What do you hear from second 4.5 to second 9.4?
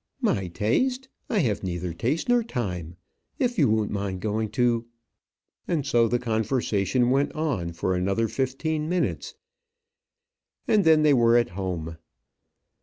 to" And so the conversation went on for another fifteen minutes,